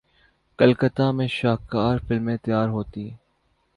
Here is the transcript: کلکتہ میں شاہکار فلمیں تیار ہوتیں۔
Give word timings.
کلکتہ 0.59 1.11
میں 1.11 1.27
شاہکار 1.27 1.97
فلمیں 2.07 2.37
تیار 2.37 2.67
ہوتیں۔ 2.67 3.09